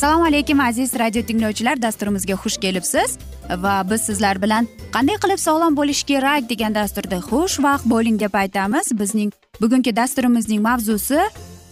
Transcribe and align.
assalomu 0.00 0.24
alaykum 0.24 0.60
aziz 0.60 0.94
radio 0.98 1.22
tinglovchilar. 1.22 1.82
Dasturimizga 1.82 2.34
xush 2.34 2.56
kelibsiz. 2.56 3.18
Va 3.64 3.90
biz 3.90 4.00
sizlar 4.00 4.42
bilan 4.42 4.68
qanday 4.94 5.18
qilib 5.22 5.40
sog'lom 5.42 5.76
bo'lish 5.76 6.02
kerak 6.10 6.48
degan 6.50 6.74
dasturda 6.74 7.18
xushvaqt 7.30 7.84
bo'ling 7.92 8.16
deb 8.20 8.34
aytamiz. 8.42 8.86
Bizning 9.00 9.32
bugungi 9.60 9.92
dasturimizning 9.96 10.62
mavzusi 10.68 11.20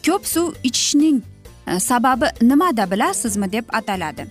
ko'p 0.06 0.26
suv 0.26 0.52
ichishning 0.62 1.22
e, 1.66 1.80
sababi 1.80 2.26
nimada 2.42 2.90
bilasizmi 2.90 3.52
deb 3.52 3.64
ataladi. 3.72 4.26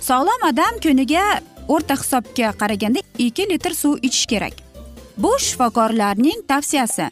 Sog'lom 0.00 0.40
odam 0.50 0.78
kuniga 0.82 1.24
o'rta 1.68 1.94
hisobga 2.02 2.52
qaraganda 2.60 3.00
ikki 3.18 3.48
litr 3.50 3.74
suv 3.74 3.98
ichish 4.02 4.26
kerak. 4.26 4.54
Bu 5.18 5.32
shifokorlarning 5.38 6.42
tavsiyasi. 6.48 7.08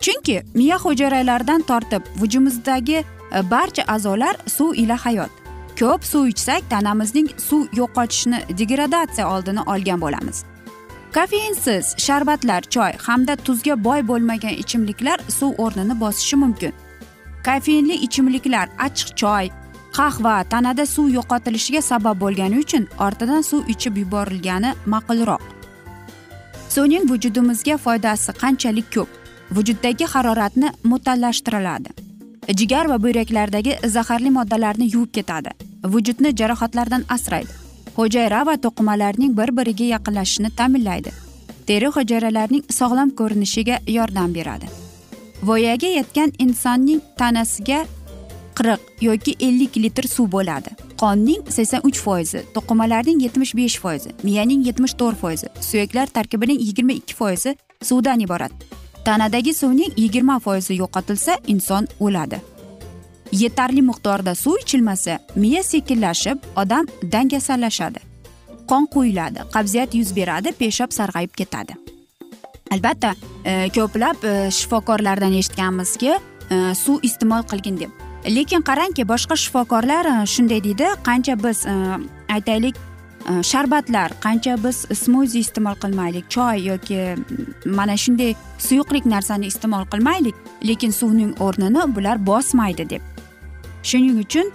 Chunki 0.00 0.42
miya 0.54 0.78
hujayralaridan 0.78 1.62
tortib 1.62 2.02
vujudimizdagi 2.16 2.98
e, 2.98 3.04
barcha 3.50 3.82
a'zolar 3.94 4.36
suv 4.46 4.74
ila 4.74 4.96
hayot. 5.04 5.30
Ko'p 5.78 6.04
suv 6.04 6.26
ichsak 6.26 6.70
tanamizning 6.70 7.28
suv 7.48 7.66
yo'qotishni 7.80 8.38
degradatsiya 8.58 9.28
oldini 9.34 9.62
olgan 9.72 10.00
bo'lamiz. 10.00 10.44
Kofeinsiz 11.14 11.94
sharbatlar 11.98 12.62
choy 12.74 12.92
hamda 13.06 13.36
tuzga 13.36 13.84
boy 13.84 14.00
bo'lmagan 14.10 14.54
ichimliklar 14.62 15.18
suv 15.38 15.52
o'rnini 15.64 16.00
bosishi 16.00 16.36
mumkin. 16.36 16.72
Kofeinli 17.46 17.96
ichimliklar 18.06 18.68
achchiq 18.86 19.16
choy 19.16 19.50
qahva 19.96 20.44
tanada 20.44 20.86
suv 20.86 21.08
yo'qotilishiga 21.18 21.82
sabab 21.82 22.20
bo'lgani 22.24 22.58
uchun 22.64 22.88
ortidan 23.06 23.42
suv 23.50 23.68
ichib 23.74 23.96
yuborilgani 24.02 24.74
ma'qulroq. 24.86 25.42
Suvning 26.74 27.04
vujudimizga 27.10 27.76
foydasi 27.84 28.36
qanchalik 28.42 28.92
ko'p? 28.94 29.08
Vujuddagi 29.56 30.04
haroratni 30.14 30.68
mu'tallashtiriladi 30.90 32.08
jigar 32.56 32.88
va 32.88 33.02
buyraklardagi 33.02 33.76
zaharli 33.86 34.30
moddalarni 34.30 34.90
yuvib 34.92 35.12
ketadi. 35.12 35.50
Vujudni 35.84 36.36
jarohatlardan 36.36 37.04
asraydi. 37.08 37.52
Hujayra 37.96 38.46
va 38.46 38.54
to'qimalarning 38.56 39.36
bir 39.36 39.56
biriga 39.56 39.84
yaqinlashishini 39.84 40.50
ta'minlaydi. 40.56 41.12
Teri 41.66 41.88
hujayralarining 41.96 42.64
sog'lom 42.78 43.10
ko'rinishiga 43.10 43.78
yordam 43.86 44.34
beradi. 44.34 44.66
Voyaga 45.42 45.88
yetgan 45.98 46.32
insonning 46.38 47.00
tanasiga 47.18 47.84
qirq 48.58 48.80
yoki 49.00 49.36
ellik 49.40 49.76
litr 49.76 50.08
suv 50.08 50.30
bo'ladi. 50.32 50.74
Qonning 51.00 51.46
sakson 51.56 51.84
uch 51.88 52.00
foizi 52.06 52.42
to'qimalarning 52.54 53.22
yetmish 53.24 53.54
besh 53.58 53.78
foizi 53.84 54.10
miyaning 54.26 54.66
yetmish 54.68 54.94
to'rt 55.00 55.18
foizi 55.22 55.48
suyaklar 55.70 56.06
tarkibining 56.06 56.60
yigirma 56.60 56.92
ikki 57.00 57.14
foizi 57.14 57.56
suvdan 57.82 58.20
iborat. 58.26 58.52
Tanadagi 59.04 59.54
suvning 59.54 59.92
yigirma 59.96 60.38
foizi 60.46 60.78
yo'qotilsa 60.82 61.38
inson 61.46 61.86
o'ladi. 62.00 62.40
Yetarli 63.32 63.82
miqdorda 63.90 64.34
suv 64.34 64.56
ichilmasa 64.62 65.18
miya 65.36 65.62
sekinlashib 65.62 66.38
odam 66.56 66.86
dangasallashadi. 67.12 68.00
Qon 68.70 68.86
quyiladi 68.94 69.46
qabziyat 69.54 69.94
yuz 69.94 70.10
beradi 70.16 70.52
peshob 70.60 70.90
sarg'ayib 70.98 71.32
ketadi. 71.40 71.78
Albatta 72.74 73.14
e, 73.44 73.68
ko'plab 73.76 74.24
e, 74.24 74.34
shifokorlardan 74.58 75.38
eshitganmizki 75.40 76.12
e, 76.12 76.20
suv 76.74 77.00
iste'mol 77.08 77.48
qilgin 77.52 77.80
deb. 77.84 78.07
Lekin 78.28 78.62
qarangki 78.62 79.08
boshqa 79.08 79.36
shifokorlar 79.36 80.04
e, 80.06 80.26
shunday 80.26 80.60
deydi 80.64 80.88
qancha 81.08 81.34
biz 81.44 81.66
e, 81.66 81.74
aytaylik 82.34 82.76
e, 83.30 83.42
sharbatlar 83.50 84.12
qancha 84.24 84.56
biz 84.64 84.84
smuzi 85.02 85.38
iste'mol 85.44 85.76
qilmaylik 85.82 86.30
choy 86.34 86.66
yoki 86.70 87.00
mana 87.78 87.96
shunday 87.96 88.34
suyuqlik 88.58 89.06
narsani 89.14 89.46
iste'mol 89.52 89.88
qilmaylik 89.92 90.34
lekin 90.70 90.92
suvning 91.00 91.32
o'rnini 91.46 91.86
bular 91.96 92.26
bosmaydi 92.26 92.90
deb. 92.90 93.02
Shuning 93.82 94.20
uchun 94.24 94.52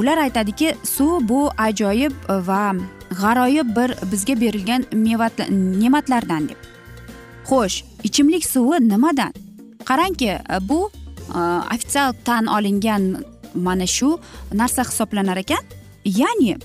ular 0.00 0.18
aytadiki 0.24 0.74
suv 0.84 1.28
bu 1.28 1.50
ajoyib 1.58 2.12
va 2.48 2.72
g'aroyib 3.20 3.76
bir 3.76 3.94
bizga 4.12 4.40
berilgan 4.40 4.84
ne'matlardan 4.92 6.48
deb. 6.48 6.58
Xo'sh 7.48 7.84
ichimlik 8.04 8.44
suvi 8.46 8.88
nimadan? 8.88 9.32
Qarangki 9.84 10.38
bu 10.68 10.90
e, 11.28 11.40
ofitsial 11.74 12.12
tan 12.24 12.46
olingan 12.46 13.24
mana 13.54 13.86
shu 13.86 14.18
narsa 14.52 14.82
hisoblanar 14.90 15.36
ekan. 15.44 15.62
Ya'ni 16.04 16.56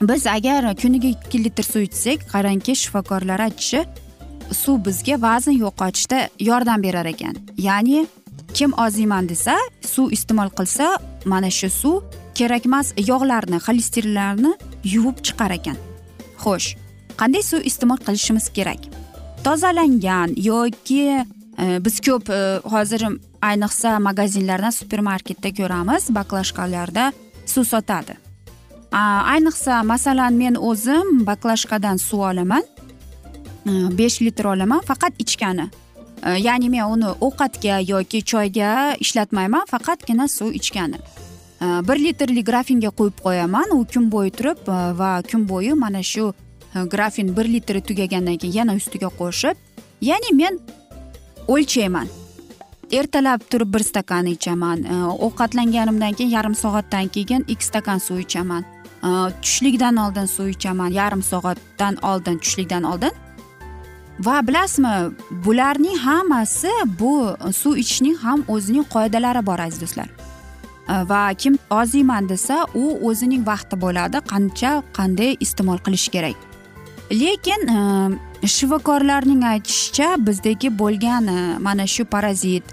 biz 0.00 0.26
agar 0.26 0.76
kuniga 0.76 1.08
ikki 1.08 1.44
litr 1.44 1.64
suv 1.72 1.82
ichsak 1.88 2.26
qarangki 2.32 2.74
shifokorlar 2.82 3.40
aytishi 3.46 3.84
suv 4.52 4.84
bizga 4.86 5.16
vazn 5.22 5.54
yo'qotishda 5.64 6.28
yordam 6.40 6.82
berar 6.82 7.06
ekan. 7.06 7.34
Ya'ni 7.58 8.06
kim 8.54 8.72
oziyman 8.86 9.28
desa 9.28 9.56
suv 9.94 10.12
iste'mol 10.16 10.50
qilsa 10.58 10.86
mana 11.24 11.50
shu 11.50 11.70
suv 11.80 12.02
kerakmas 12.38 12.92
yog'larni 13.10 13.58
xolesterinlarni 13.66 14.52
yuvib 14.94 15.18
chiqar 15.26 15.52
ekan. 15.58 15.78
Xo'sh 16.42 16.68
qanday 17.20 17.42
suv 17.50 17.62
iste'mol 17.70 18.00
qilishimiz 18.06 18.46
kerak? 18.56 18.82
Tozalangan 19.44 20.30
yoki 20.50 21.24
Э, 21.58 21.84
biz 21.84 22.00
ko'p 22.00 22.30
э, 22.30 22.60
hozir 22.64 23.06
ayniqsa 23.42 23.98
magazinlarda 23.98 24.72
supermarketda 24.72 25.50
ko'ramiz 25.54 26.10
baklashkalarda 26.14 27.12
suv 27.46 27.64
sotadi. 27.64 28.14
Ayniqsa 28.94 29.82
masalan 29.82 30.34
men 30.34 30.54
o'zim 30.54 31.26
baklashkadan 31.26 31.96
suv 31.96 32.20
olaman 32.30 32.62
e, 33.66 33.70
besh 33.98 34.20
litr 34.22 34.44
olaman 34.44 34.80
faqat 34.80 35.18
ichgani. 35.18 35.66
E, 36.22 36.30
ya'ni 36.46 36.68
men 36.70 36.84
uni 36.94 37.10
ovqatga 37.26 37.80
yoki 37.90 38.22
choyga 38.22 38.94
ishlatmayman 39.00 39.66
faqatgina 39.66 40.28
suv 40.28 40.54
ichgani. 40.60 40.98
E, 41.62 41.66
bir 41.88 41.98
litrli 42.04 42.44
grafinga 42.44 42.90
qo'yib 42.98 43.18
qo'yaman 43.26 43.74
u 43.76 43.84
kun 43.94 44.10
bo'yi 44.14 44.30
turib 44.30 44.62
va 45.00 45.10
kun 45.30 45.48
bo'yi 45.48 45.74
mana 45.74 46.02
shu 46.02 46.32
grafin 46.74 47.36
bir 47.36 47.46
litri 47.54 47.80
tugagandan 47.80 48.38
keyin 48.38 48.54
yana 48.60 48.74
ustiga 48.80 49.10
qo'shib 49.20 49.56
ya'ni 50.00 50.30
men 50.42 50.58
o'lchayman. 51.48 52.08
Ertalab 52.92 53.40
turib 53.50 53.74
bir 53.74 53.80
stakan 53.80 54.26
ichaman. 54.26 54.84
Ovqatlanganimdan 55.26 56.12
keyin 56.12 56.30
yarim 56.30 56.54
soatdan 56.54 57.08
keyin 57.08 57.44
ikki 57.48 57.64
stakan 57.64 57.98
suv 57.98 58.18
ichaman. 58.18 58.64
Tushlikdan 59.42 59.96
oldin 59.96 60.26
suv 60.26 60.48
ichaman. 60.48 60.88
Yarim 60.88 61.22
soatdan 61.22 61.96
oldin 62.02 62.38
tushlikdan 62.38 62.82
oldin. 62.82 63.10
Va 64.20 64.46
bilasizmi 64.46 65.10
bularning 65.44 65.98
hammasi 65.98 66.70
bu 67.00 67.36
suv 67.52 67.76
ichishning 67.76 68.16
ham 68.16 68.44
o'zining 68.48 68.86
qoidalari 68.94 69.46
bor 69.46 69.58
aziz 69.58 69.80
do'stlar. 69.80 70.08
Va 70.88 71.34
kim 71.34 71.58
oziyman 71.70 72.28
desa 72.28 72.66
u 72.74 72.84
o'zining 73.08 73.46
vaqti 73.46 73.80
bo'ladi 73.80 74.20
qancha 74.32 74.82
qanday 74.98 75.36
iste'mol 75.40 75.78
qilish 75.86 76.08
kerak. 76.08 76.36
Lekin 77.10 77.60
e, 77.68 77.78
shifokorlarning 78.46 79.42
aytishicha 79.44 80.14
bizdagi 80.26 80.68
bo'lgan 80.78 81.28
mana 81.60 81.86
shu 81.86 82.04
parazit 82.04 82.64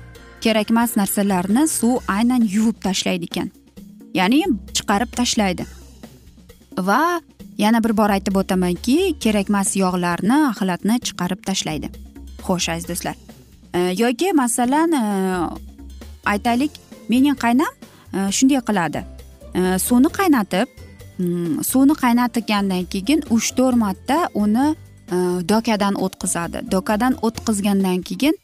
kerakmas 0.41 0.97
narsalarni 0.97 1.67
suv 1.67 2.01
aynan 2.07 2.43
yuvib 2.53 2.77
tashlaydi 2.83 3.29
ekan. 3.29 3.51
Ya'ni 4.13 4.43
chiqarib 4.75 5.11
tashlaydi. 5.15 5.65
Va 6.77 7.21
yana 7.57 7.83
bir 7.83 7.93
bor 7.97 8.09
aytib 8.09 8.35
o'tamanki 8.41 8.97
kerakmas 9.23 9.75
yog'larni 9.75 10.37
axlatni 10.49 10.99
chiqarib 11.07 11.41
tashlaydi. 11.49 11.91
Xo'sh 12.45 12.69
aziz 12.73 12.89
do'stlar. 12.89 13.15
E, 13.73 13.79
yoki 14.03 14.33
masalan 14.33 14.91
e, 14.91 15.03
aytaylik 16.25 16.71
mening 17.09 17.37
qaynam 17.43 17.71
e, 18.13 18.31
shunday 18.37 18.61
qiladi. 18.69 19.05
Suvni 19.85 20.09
qaynatib 20.19 20.69
suvni 21.69 21.95
qaynatgandan 22.03 22.85
keyin 22.93 23.19
uch 23.35 23.51
to'rt 23.57 23.77
marta 23.77 24.29
uni 24.33 24.71
dokadan 25.53 25.95
o'tkazadi 26.05 26.59
dokadan 26.71 27.17
o'tkazgandan 27.21 28.01
keyin 28.09 28.35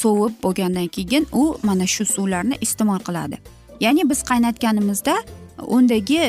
sovib 0.00 0.34
bo'lgandan 0.42 0.88
keyin 0.96 1.26
u 1.32 1.44
mana 1.62 1.86
shu 1.86 2.04
suvlarni 2.04 2.56
iste'mol 2.66 3.00
qiladi 3.08 3.36
ya'ni 3.80 4.10
biz 4.10 4.20
qaynatganimizda 4.30 5.14
undagi 5.76 6.20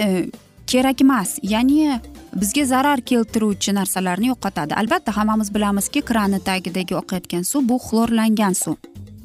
kerak 0.68 1.02
emas 1.02 1.30
ya'ni 1.44 2.00
bizga 2.42 2.66
zarar 2.66 3.02
keltiruvchi 3.02 3.74
narsalarni 3.74 4.28
yo'qotadi 4.32 4.74
albatta 4.82 5.16
hammamiz 5.18 5.50
bilamizki 5.56 6.02
kranni 6.02 6.40
tagidagi 6.50 6.96
oqayotgan 7.02 7.44
suv 7.52 7.62
bu 7.70 7.78
xlorlangan 7.88 8.54
suv 8.64 8.78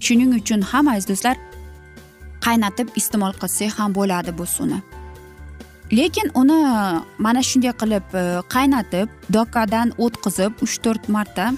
shuning 0.04 0.32
uchun 0.40 0.60
ham 0.70 0.88
aziz 0.88 1.08
do'stlar 1.10 1.36
qaynatib 2.46 2.88
iste'mol 3.00 3.32
qilsak 3.42 3.78
ham 3.78 3.90
bo'ladi 3.98 4.38
bu 4.38 4.46
suvni 4.56 4.78
lekin 5.92 6.30
uni 6.34 6.60
mana 7.18 7.42
shunday 7.42 7.72
qilib 7.80 8.14
e, 8.14 8.24
qaynatib 8.54 9.08
dokadan 9.36 9.92
o'tkazib 9.98 10.62
uch 10.64 10.76
to'rt 10.84 11.08
marta 11.08 11.52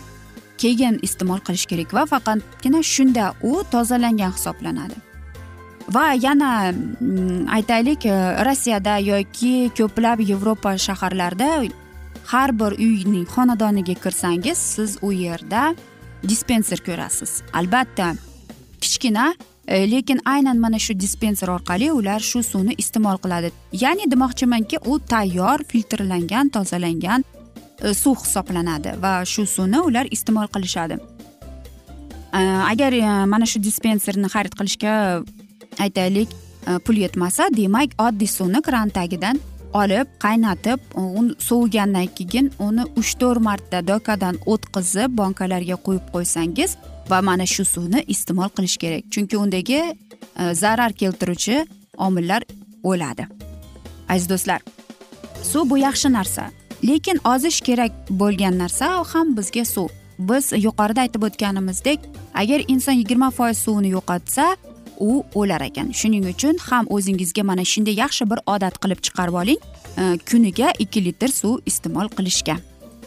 keyin 0.58 0.98
iste'mol 1.06 1.40
qilish 1.46 1.66
kerak 1.70 1.94
va 1.94 2.06
faqatgina 2.12 2.82
shunda 2.82 3.32
u 3.42 3.62
tozalangan 3.72 4.32
hisoblanadi. 4.36 4.96
Va 5.94 6.06
yana 6.18 6.72
mm, 6.72 7.46
aytaylik 7.56 8.06
e, 8.06 8.16
rossiyada 8.48 8.98
yoki 8.98 9.70
ko'plab 9.78 10.20
yevropa 10.20 10.76
shaharlarida 10.86 11.50
har 12.26 12.50
bir 12.60 12.72
uyning 12.86 13.26
xonadoniga 13.34 13.94
kirsangiz 13.94 14.58
siz 14.58 14.98
u 15.02 15.12
yerda 15.12 15.74
dispenser 16.28 16.80
ko'rasiz. 16.86 17.42
Albatta 17.52 18.14
kichkina 18.80 19.34
Э, 19.68 19.90
lekin 19.90 20.20
aynan 20.24 20.58
mana 20.58 20.78
shu 20.78 20.94
dispenser 21.00 21.48
orqali 21.48 21.90
ular 21.92 22.20
shu 22.20 22.42
suvni 22.42 22.74
iste'mol 22.78 23.18
qiladi. 23.18 23.50
Ya'ni 23.72 24.10
demoqchimanki 24.10 24.78
u 24.86 24.98
tayyor 24.98 25.64
filtrlangan 25.68 26.48
tozalangan 26.48 27.24
e, 27.82 27.94
suv 27.94 28.16
hisoblanadi 28.22 28.94
va 29.02 29.24
shu 29.24 29.46
suvni 29.46 29.80
ular 29.80 30.06
iste'mol 30.10 30.46
qilishadi. 30.54 30.98
E, 32.34 32.40
agar 32.72 32.92
e, 32.92 33.26
mana 33.32 33.46
shu 33.46 33.62
dispenserni 33.62 34.30
xarid 34.34 34.54
qilishga 34.58 34.94
aytaylik 35.84 36.30
e, 36.68 36.78
pul 36.78 37.02
yetmasa 37.04 37.50
demak 37.56 37.98
oddiy 37.98 38.30
suvni 38.38 38.62
kran 38.62 38.88
tagidan 38.88 39.40
olib 39.74 40.06
qaynatib 40.24 40.78
sovigandan 41.48 42.06
keyin 42.18 42.52
uni 42.66 42.84
uch 43.00 43.18
to'rt 43.20 43.42
marta 43.48 43.82
dokadan 43.92 44.38
o'tkazib 44.52 45.18
bankalarga 45.22 45.76
qo'yib 45.86 46.06
qo'ysangiz 46.14 46.78
va 47.10 47.20
mana 47.22 47.46
shu 47.46 47.64
suvni 47.64 48.04
iste'mol 48.06 48.50
qilish 48.56 48.76
kerak. 48.82 49.04
Chunki 49.10 49.36
undagi 49.36 49.80
e, 49.82 50.54
zarar 50.54 50.92
keltiruvchi 50.92 51.66
omillar 51.96 52.42
o'ladi. 52.82 53.26
Aziz 54.08 54.28
do'stlar 54.28 54.60
suv 55.46 55.70
bu 55.70 55.78
yaxshi 55.78 56.12
narsa. 56.12 56.50
Lekin 56.84 57.18
ozish 57.24 57.60
kerak 57.60 57.92
bo'lgan 58.10 58.58
narsa 58.58 58.86
ham 59.12 59.36
bizga 59.36 59.64
suv. 59.64 59.88
Biz 60.18 60.52
yuqorida 60.66 61.00
aytib 61.06 61.22
o'tganimizdek 61.28 62.00
agar 62.34 62.60
inson 62.68 62.96
yigirma 63.00 63.30
foiz 63.30 63.58
suvini 63.58 63.90
yo'qotsa 63.96 64.56
u 65.00 65.24
o'lar 65.34 65.60
ekan. 65.68 65.92
Shuning 66.00 66.24
uchun 66.32 66.56
ham 66.68 66.86
o'zingizga 66.96 67.42
mana 67.50 67.64
shunday 67.72 67.96
yaxshi 68.02 68.30
bir 68.30 68.40
odat 68.54 68.78
qilib 68.82 69.00
chiqarib 69.06 69.36
oling 69.42 69.60
e, 70.00 70.04
kuniga 70.30 70.72
ikki 70.84 71.04
litr 71.06 71.30
suv 71.40 71.60
iste'mol 71.70 72.08
qilishga. 72.16 72.56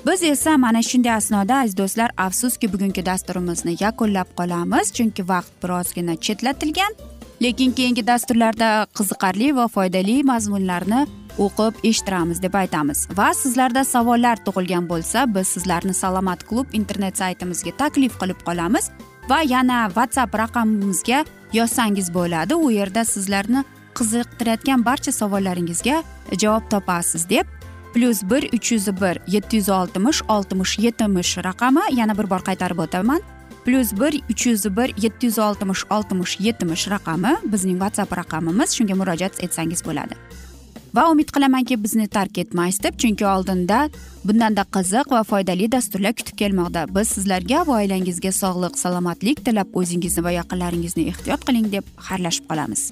Biz 0.06 0.24
esa 0.24 0.58
mana 0.58 0.82
shunday 0.82 1.14
asnoda 1.14 1.56
aziz 1.62 1.78
do'stlar 1.78 2.10
afsuski 2.18 2.74
bugungi 2.74 3.06
dasturimizni 3.06 3.76
yakunlab 3.80 4.30
qolamiz. 4.40 4.94
Chunki 4.98 5.28
vaqt 5.28 5.54
birozgina 5.64 6.16
chetlatilgan 6.16 6.94
lekin 7.42 7.72
keyingi 7.72 8.08
dasturlarda 8.08 8.88
qiziqarli 8.98 9.56
va 9.56 9.68
foydali 9.68 10.24
mazmunlarni 10.24 11.02
o'qib 11.46 11.74
eshittiramiz 11.90 12.42
deb 12.42 12.54
aytamiz. 12.62 13.08
Va 13.18 13.34
sizlarda 13.42 13.84
savollar 13.84 14.38
tug'ilgan 14.46 14.88
bo'lsa 14.92 15.26
biz 15.36 15.48
sizlarni 15.56 15.94
salomat 15.94 16.44
klub 16.50 16.68
internet 16.80 17.18
saytimizga 17.18 17.72
taklif 17.78 18.20
qilib 18.22 18.40
qolamiz. 18.48 18.92
Va 19.30 19.42
yana 19.54 19.88
whatsapp 19.96 20.36
raqamimizga 20.44 21.26
yozsangiz 21.54 22.14
bo'ladi. 22.14 22.56
U 22.56 22.72
yerda 22.72 23.06
sizlarni 23.06 23.64
qiziqtirayotgan 23.98 24.86
barcha 24.86 25.12
savollaringizga 25.12 26.04
javob 26.42 26.70
topasiz 26.74 27.30
deb 27.30 27.59
plyus 27.94 28.24
bir 28.24 28.44
uch 28.54 28.72
yuz 28.72 28.88
bir 28.88 29.20
yetti 29.28 29.58
yuz 29.58 29.70
oltmish 29.70 30.22
oltmish 30.28 30.80
yetmish 30.80 31.38
raqami 31.38 31.82
yana 31.92 32.18
bir 32.18 32.30
bor 32.30 32.42
qaytarib 32.50 32.80
o'taman 32.86 33.22
plyus 33.66 33.94
bir 34.02 34.14
uch 34.32 34.46
yuz 34.48 34.66
bir 34.78 34.94
yetti 35.04 35.26
yuz 35.26 35.40
oltmish 35.40 35.84
oltmish 35.90 36.40
yetmish 36.40 36.88
raqami 36.88 37.34
bizning 37.44 37.78
whatsapp 37.84 38.18
raqamimiz 38.18 38.70
shunga 38.78 38.96
murojaat 38.96 39.44
etsangiz 39.44 39.86
bo'ladi. 39.86 40.16
Va 40.96 41.12
umid 41.12 41.30
qilamanki 41.36 41.84
bizni 41.84 42.08
tark 42.08 42.38
etmaysiz 42.38 42.84
deb 42.84 42.96
chunki 43.02 43.26
oldinda 43.26 43.90
bundanda 44.26 44.66
qiziq 44.76 45.12
va 45.12 45.24
foydali 45.24 45.72
dasturlar 45.72 46.14
kutib 46.14 46.38
kelmoqda. 46.42 46.88
Biz 46.96 47.14
sizlarga 47.18 47.68
va 47.68 47.78
oilangizga 47.82 48.32
sog'lik 48.42 48.82
salomatlik 48.84 49.46
tilab 49.46 49.78
o'zingizni 49.82 50.24
va 50.24 50.32
yaqinlaringizni 50.40 51.08
ehtiyot 51.14 51.46
qiling 51.48 51.72
deb 51.78 51.96
xayrlashib 52.10 52.50
qolamiz. 52.50 52.92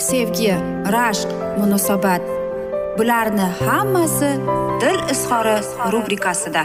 sevgi 0.00 0.52
rashq 0.94 1.28
munosabat. 1.58 2.22
Bularni 2.98 3.46
hammasi 3.60 4.30
dil 4.80 5.00
izhori 5.12 5.56
rubrikasida. 5.92 6.62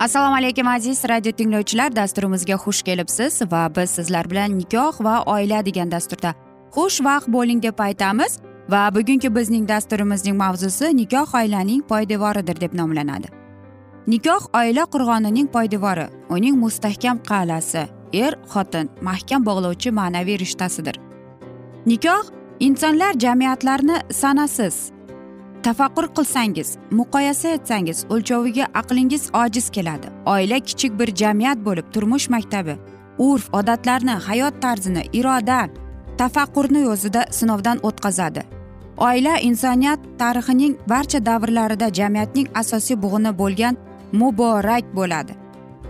Assalomu 0.00 0.36
alaykum 0.36 0.68
aziz 0.68 1.04
radio 1.08 1.32
tinglovchilar. 1.32 1.96
Dasturimizga 1.96 2.54
xush 2.54 2.82
kelibsiz 2.82 3.42
va 3.52 3.68
biz 3.76 3.90
sizlar 3.90 4.30
bilan 4.30 4.58
nikoh 4.58 5.00
va 5.04 5.22
oila 5.26 5.64
degan 5.66 5.90
dasturda 5.90 6.34
xushvaqt 6.74 7.32
bo'ling 7.32 7.62
deb 7.62 7.78
aytamiz. 7.78 8.38
Va 8.68 8.90
bugungi 8.94 9.34
bizning 9.34 9.68
dasturimizning 9.68 10.36
mavzusi 10.36 10.96
nikoh 10.96 11.34
oilaning 11.34 11.82
poydevoridir 11.88 12.60
deb 12.60 12.74
nomlanadi. 12.74 13.45
Nikoh 14.06 14.44
oila 14.54 14.84
qurg'onining 14.92 15.48
poydevori 15.54 16.06
uning 16.30 16.56
mustahkam 16.64 17.18
qal'asi 17.30 17.82
er 18.22 18.32
xotin 18.52 18.90
mahkam 19.02 19.46
bog'lovchi 19.48 19.90
ma'naviy 19.98 20.38
rishtasidir. 20.38 20.96
Nikoh 21.86 22.24
insonlar 22.60 23.14
jamiyatlarni 23.24 23.96
sanasiz. 24.20 24.76
Tafakkur 25.62 26.06
qilsangiz 26.16 26.68
muqoyasa 26.90 27.48
etsangiz 27.56 28.04
o'lchoviga 28.10 28.66
aqlingiz 28.80 29.24
ojiz 29.42 29.70
keladi. 29.70 30.08
Oila 30.26 30.58
kichik 30.58 30.98
bir 30.98 31.14
jamiyat 31.14 31.58
bo'lib 31.66 31.86
turmush 31.94 32.28
maktabi 32.28 32.76
urf 33.18 33.54
odatlarni 33.54 34.14
hayot 34.26 34.62
tarzini 34.62 35.02
iroda 35.12 35.68
tafakkurni 36.18 36.86
o'zida 36.88 37.26
sinovdan 37.30 37.78
o'tkazadi. 37.82 38.42
Oila 38.96 39.38
insoniyat 39.38 40.00
tarixining 40.18 40.76
barcha 40.88 41.26
davrlarida 41.26 41.92
jamiyatning 41.98 42.48
asosiy 42.54 42.96
bug'uni 43.02 43.38
bo'lgan 43.38 43.76
muborak 44.12 44.84
bo'ladi. 44.94 45.32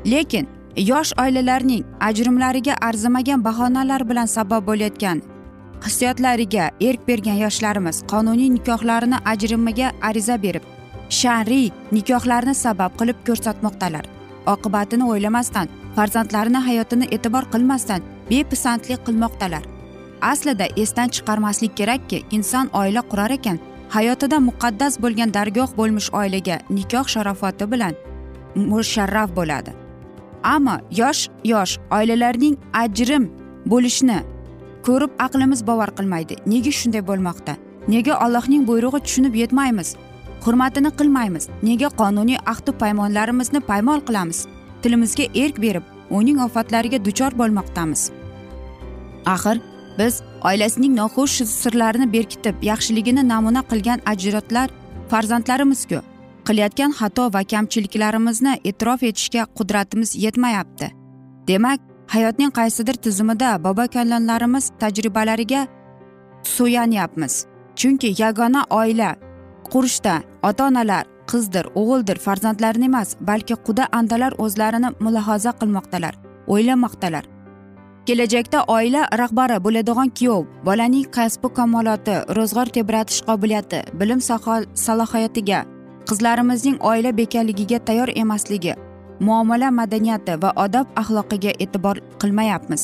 Lekin 0.06 0.49
yosh 0.76 1.12
oilalarning 1.23 1.85
ajrimlariga 2.00 2.75
arzimagan 2.80 3.44
bahonalar 3.44 4.08
bilan 4.08 4.26
sabab 4.26 4.66
bo'layotgan 4.66 5.23
hissiyotlariga 5.85 6.70
erk 6.80 7.08
bergan 7.08 7.38
yoshlarimiz 7.44 8.02
qonuniy 8.12 8.50
nikohlarini 8.56 9.18
ajrimaga 9.32 9.92
ariza 10.02 10.42
berib 10.42 10.64
shar'iy 11.20 11.70
nikohlarni 11.92 12.54
sabab 12.54 12.92
qilib 13.00 13.18
ko'rsatmoqdalar. 13.26 14.04
Oqibatini 14.46 15.04
o'ylamasdan 15.12 15.68
farzandlarini 15.96 16.61
hayotini 16.68 17.06
e'tibor 17.14 17.44
qilmasdan 17.54 18.02
bepisandlik 18.30 19.00
qilmoqdalar. 19.06 19.64
Aslida 20.32 20.66
esdan 20.82 21.08
chiqarmaslik 21.14 21.76
kerakki 21.76 22.23
inson 22.30 22.70
oila 22.73 23.02
qurar 23.11 23.30
ekan 23.38 23.58
hayotida 23.94 24.38
muqaddas 24.48 25.00
bo'lgan 25.02 25.34
dargoh 25.34 25.70
bo'lmish 25.78 26.08
oilaga 26.20 26.56
nikoh 26.70 27.06
sharofati 27.14 27.70
bilan 27.72 27.94
musharraf 28.56 29.30
bo'ladi. 29.38 29.72
Ammo 30.54 30.76
yosh 30.90 31.28
yosh 31.44 31.78
oilalarning 31.98 32.56
ajrim 32.82 33.30
bo'lishini 33.72 34.18
ko'rib 34.86 35.12
aqlimiz 35.26 35.66
bovar 35.66 35.90
qilmaydi. 35.98 36.34
Nega 36.52 36.72
shunday 36.80 37.02
bo'lmoqda? 37.10 37.56
Nega 37.88 38.14
allohning 38.24 38.66
buyrug'i 38.68 39.00
tushunib 39.06 39.34
yetmaymiz? 39.42 39.96
Hurmatini 40.44 40.90
qilmaymiz? 40.98 41.48
Nega 41.62 41.88
qonuniy 42.00 42.38
ahdu 42.52 42.72
paymonlarimizni 42.82 43.60
paymol 43.70 44.00
qilamiz? 44.08 44.46
Tilimizga 44.82 45.26
erk 45.42 45.56
berib 45.64 45.84
uning 46.10 46.38
ofatlariga 46.46 46.98
duchor 47.04 47.32
bo'lmoqdamiz? 47.40 48.10
Axir 49.34 49.60
biz 49.98 50.22
oilasining 50.44 50.94
noxush 51.00 51.44
sirlarini 51.44 52.12
berkitib 52.12 52.62
yaxshiligini 52.62 53.28
namuna 53.28 53.62
qilgan 53.70 54.00
ajdodlar 54.12 54.68
farzandlarimizku. 55.10 55.98
Qilayotgan 56.46 56.92
xato 56.98 57.24
va 57.34 57.42
kamchiliklarimizni 57.52 58.52
e'tirof 58.64 59.02
etishga 59.02 59.42
qudratimiz 59.58 60.10
yetmayapti. 60.24 60.92
Demak 61.48 61.80
hayotning 62.14 62.52
qaysidir 62.58 62.94
tizimida 62.94 63.64
bobo 63.64 63.84
kalonlarimiz 63.94 64.70
tajribalariga 64.80 65.66
suyanyapmiz. 66.42 67.46
Chunki 67.76 68.14
yagona 68.22 68.62
oila 68.70 69.10
qurishda 69.72 70.14
ota 70.48 70.66
onalar 70.70 71.04
qizdir 71.30 71.66
o'g'ildir 71.80 72.18
farzandlarni 72.26 72.86
emas 72.92 73.16
balki 73.20 73.54
quda 73.66 73.84
andalar 73.98 74.32
o'zlarini 74.44 74.90
mulohaza 75.00 75.52
qilmoqdalar 75.60 76.14
o'ylamoqdalar. 76.54 77.35
Kelajakda 78.06 78.58
oila 78.70 79.00
rahbari 79.20 79.56
bo'ladigan 79.62 80.10
kuyov 80.18 80.42
bolaning 80.66 81.06
kasbi 81.16 81.48
kamoloti 81.56 82.16
ro'zg'or 82.36 82.68
tebratish 82.76 83.25
qobiliyati 83.28 83.80
bilim 84.00 84.20
salohiyatiga 84.84 85.58
qizlarimizning 86.08 86.76
oila 86.90 87.12
bekalligiga 87.20 87.78
tayyor 87.88 88.10
emasligi 88.22 88.75
muomala 89.20 89.70
madaniyati 89.80 90.38
va 90.42 90.52
odob 90.64 90.86
axloqiga 91.02 91.52
e'tibor 91.64 91.96
qilmayapmiz. 92.20 92.82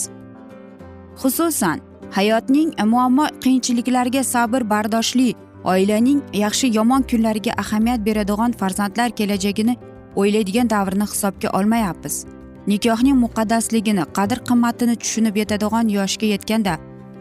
Xususan 1.22 1.78
hayotning 2.18 2.74
muammo 2.92 3.26
qiyinchiliklariga 3.42 4.22
sabr 4.34 4.62
bardoshli 4.74 5.30
oilaning 5.64 6.20
yaxshi 6.44 6.74
yomon 6.78 7.02
kunlariga 7.10 7.52
ahamiyat 7.62 8.06
beradigan 8.06 8.52
farzandlar 8.60 9.10
kelajagini 9.18 9.74
o'ylaydigan 10.20 10.70
davrni 10.70 11.06
hisobga 11.12 11.48
olmayapmiz. 11.58 12.41
Nikohning 12.66 13.18
muqaddasligini 13.24 14.04
qadr 14.16 14.38
qimmatini 14.48 14.96
tushunib 15.02 15.36
yetadigan 15.36 15.88
yoshga 15.98 16.26
yetganda 16.34 16.74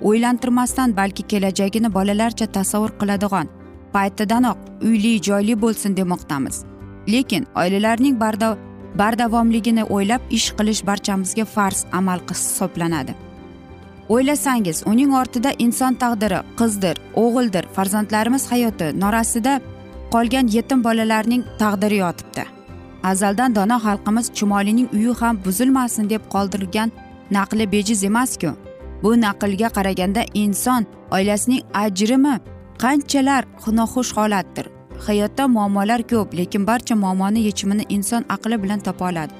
o'ylantirmasdan 0.09 0.97
balki 0.97 1.23
kelajagini 1.31 1.93
bolalarcha 1.93 2.45
tasavvur 2.57 2.91
qiladigan 3.01 3.47
paytidanoq 3.93 4.57
uyli 4.81 5.21
joyli 5.21 5.61
bo'lsin 5.61 5.97
demoqdamiz. 5.97 6.55
Lekin 7.13 7.47
oilalarning 7.55 8.15
bardavomligini 8.99 9.83
o'ylab 9.83 10.21
ish 10.37 10.47
qilish 10.57 10.85
barchamizga 10.89 11.45
farz 11.45 11.85
amal 11.99 12.19
hisoblanadi. 12.29 13.13
O'ylasangiz 14.09 14.83
uning 14.91 15.13
ortida 15.21 15.51
inson 15.65 15.93
taqdiri 15.93 16.39
qizdir 16.59 16.95
o'g'ildir 17.23 17.65
farzandlarimiz 17.75 18.51
hayoti 18.51 18.87
norasida 19.03 19.53
qolgan 20.13 20.47
yetim 20.57 20.83
bolalarning 20.83 21.43
taqdiri 21.59 21.97
yotibdi. 22.05 22.43
Azaldan 23.03 23.55
dono 23.55 23.77
xalqimiz 23.85 24.33
chumolining 24.33 24.89
uyi 24.93 25.13
ham 25.19 25.39
buzilmasin 25.45 26.09
deb 26.09 26.21
qoldirgan 26.33 26.91
naqli 27.31 27.71
bejiz 27.71 28.03
emasku. 28.03 28.49
Bu 29.03 29.21
naqlga 29.21 29.69
qaraganda 29.77 30.21
inson 30.33 30.85
oilasining 31.11 31.61
ajrimi 31.73 32.35
qanchalar 32.83 33.43
noxush 33.79 34.11
holatdir? 34.17 34.65
Hayotda 35.07 35.47
muammolar 35.47 36.01
ko'p 36.11 36.37
lekin 36.37 36.67
barcha 36.67 36.95
muammoni 36.95 37.39
yechimini 37.39 37.85
inson 37.89 38.23
aqli 38.29 38.63
bilan 38.63 38.79
topa 38.79 39.05
oladi. 39.09 39.33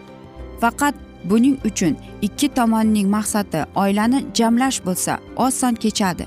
Faqat 0.62 0.96
buning 1.30 1.58
uchun 1.66 1.98
ikki 2.22 2.48
tomonning 2.58 3.08
maqsadi 3.10 3.60
oilani 3.76 4.26
jamlash 4.38 4.80
bo'lsa 4.86 5.20
oson 5.36 5.74
kechadi. 5.84 6.26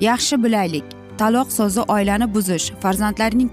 Yaxshi 0.00 0.42
bilaylik 0.44 0.84
taloq 1.18 1.48
so'zi 1.58 1.80
oilani 1.80 2.34
buzish 2.34 2.66
farzandlarning 2.82 3.48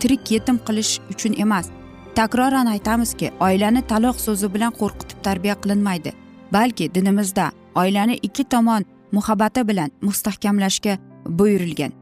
tirik 0.00 0.30
yetim 0.30 0.56
qilish 0.66 0.92
uchun 1.12 1.32
emas. 1.44 1.66
Takroran 2.14 2.66
aytamizki 2.66 3.30
oilani 3.40 3.82
taloq 3.82 4.16
so'zi 4.26 4.54
bilan 4.54 4.72
qo'rqitib 4.80 5.18
tarbiya 5.22 5.54
qilinmaydi 5.62 6.12
balki 6.52 6.94
dinimizda 6.94 7.50
oilani 7.74 8.18
ikki 8.22 8.44
tomon 8.44 8.84
muhabbati 9.12 9.68
bilan 9.68 9.90
mustahkamlashga 10.02 10.98
buyurilgan. 11.28 11.92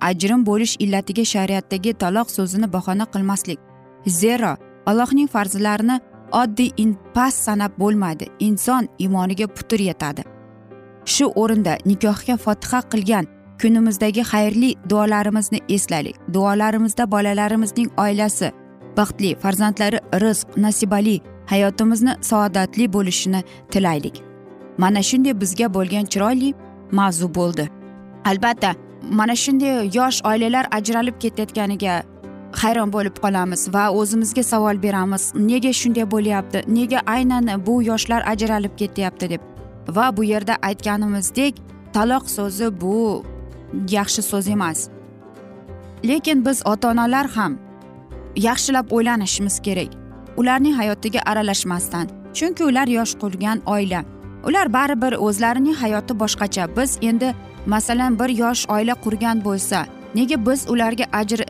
Ajrim 0.00 0.46
bo'lish 0.46 0.76
illatiga 0.78 1.24
shariatdagi 1.24 1.94
taloq 1.94 2.30
so'zini 2.30 2.72
bahona 2.72 3.06
qilmaslik 3.14 3.58
zero 4.06 4.56
allohning 4.86 5.28
farzlarini 5.28 6.00
oddiy 6.32 6.70
inpas 6.76 7.34
sanab 7.46 7.72
bo'lmaydi 7.78 8.26
inson 8.38 8.88
iymoniga 8.98 9.46
putur 9.46 9.80
yetadi. 9.80 10.22
Shu 11.04 11.26
o'rinda 11.42 11.78
nikohga 11.86 12.36
fotiha 12.44 12.80
qilgan 12.92 13.26
kunimizdagi 13.60 14.22
xayrli 14.32 14.70
duolarimizni 14.90 15.60
eslaylik. 15.68 16.16
Duolarimizda 16.34 17.10
bolalarimizning 17.10 17.88
oilasi 18.04 18.52
baxtli 18.96 19.36
farzandlari 19.42 19.98
rizq 20.24 20.48
nasibali 20.56 21.20
hayotimizni 21.46 22.12
saodatli 22.20 22.92
bo'lishini 22.92 23.42
tilaylik. 23.70 24.22
Mana 24.78 25.02
shunday 25.02 25.40
bizga 25.40 25.74
bo'lgan 25.74 26.04
chiroyli 26.12 26.54
mavzu 26.92 27.34
bo'ldi. 27.34 27.68
Albatta 28.24 28.74
mana 29.02 29.36
shunday 29.36 29.90
yosh 29.96 30.18
oilalar 30.24 30.66
ajralib 30.70 31.16
ketayotganiga 31.22 32.02
hayron 32.62 32.92
bo'lib 32.92 33.16
qolamiz 33.24 33.62
va 33.74 33.84
o'zimizga 33.90 34.42
savol 34.42 34.82
beramiz. 34.82 35.32
Nega 35.34 35.72
shunday 35.80 36.10
bo'lyapti? 36.14 36.64
Nega 36.66 37.00
aynan 37.06 37.66
bu 37.66 37.82
yoshlar 37.82 38.22
ajralib 38.32 38.76
ketyapti 38.76 39.30
deb? 39.30 39.40
Va 39.96 40.16
bu 40.16 40.24
yerda 40.24 40.54
aytganimizdek 40.62 41.54
taloq 41.92 42.24
so'zi 42.36 42.80
bu 42.80 43.24
yaxshi 43.90 44.22
so'z 44.22 44.48
emas. 44.48 44.88
Lekin 46.04 46.44
biz 46.46 46.62
ota 46.66 46.90
onalar 46.90 47.26
ham 47.36 47.58
yaxshilab 48.46 48.92
o'ylanishimiz 48.92 49.60
kerak. 49.66 49.90
Ularning 50.36 50.74
hayotiga 50.80 51.20
aralashmasdan 51.26 52.06
chunki 52.38 52.64
ular 52.64 52.88
yosh 52.98 53.14
qurgan 53.22 53.58
oila. 53.66 54.04
Ular 54.48 54.72
baribir 54.72 55.12
o'zlarining 55.26 55.76
hayoti 55.82 56.14
boshqacha. 56.22 56.64
Biz 56.76 56.98
endi 57.02 57.34
masalan 57.66 58.18
bir 58.18 58.30
yosh 58.42 58.62
oila 58.68 58.94
qurgan 59.04 59.44
bo'lsa 59.44 59.86
nega 60.14 60.36
biz 60.46 60.60
ularga 60.70 61.06
ajr 61.12 61.40